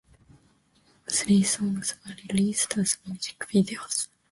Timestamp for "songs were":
1.43-2.15